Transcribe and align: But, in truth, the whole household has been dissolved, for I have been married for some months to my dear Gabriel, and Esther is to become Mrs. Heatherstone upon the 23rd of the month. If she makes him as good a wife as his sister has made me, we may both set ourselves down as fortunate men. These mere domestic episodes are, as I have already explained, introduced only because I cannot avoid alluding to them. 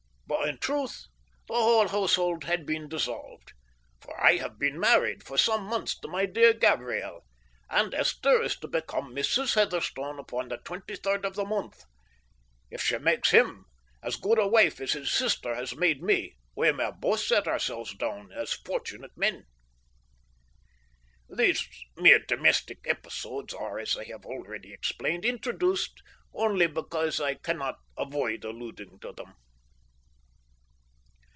But, 0.27 0.47
in 0.47 0.57
truth, 0.59 1.03
the 1.47 1.53
whole 1.53 1.87
household 1.89 2.45
has 2.45 2.61
been 2.65 2.87
dissolved, 2.89 3.53
for 3.99 4.19
I 4.21 4.37
have 4.37 4.57
been 4.57 4.79
married 4.79 5.23
for 5.23 5.37
some 5.37 5.63
months 5.65 5.97
to 5.99 6.07
my 6.07 6.25
dear 6.25 6.53
Gabriel, 6.53 7.25
and 7.69 7.93
Esther 7.93 8.41
is 8.41 8.55
to 8.59 8.67
become 8.67 9.13
Mrs. 9.13 9.53
Heatherstone 9.55 10.19
upon 10.19 10.47
the 10.47 10.57
23rd 10.57 11.25
of 11.25 11.35
the 11.35 11.45
month. 11.45 11.83
If 12.71 12.81
she 12.81 12.97
makes 12.97 13.31
him 13.31 13.65
as 14.01 14.15
good 14.15 14.39
a 14.39 14.47
wife 14.47 14.79
as 14.81 14.93
his 14.93 15.11
sister 15.11 15.53
has 15.53 15.75
made 15.75 16.01
me, 16.01 16.37
we 16.55 16.71
may 16.71 16.91
both 16.97 17.19
set 17.19 17.47
ourselves 17.47 17.93
down 17.95 18.31
as 18.31 18.53
fortunate 18.53 19.15
men. 19.17 19.43
These 21.29 21.67
mere 21.97 22.19
domestic 22.19 22.87
episodes 22.87 23.53
are, 23.53 23.79
as 23.79 23.97
I 23.97 24.05
have 24.05 24.25
already 24.25 24.73
explained, 24.73 25.23
introduced 25.23 26.01
only 26.33 26.67
because 26.67 27.19
I 27.19 27.35
cannot 27.35 27.79
avoid 27.97 28.43
alluding 28.43 28.99
to 29.01 29.11
them. 29.11 29.35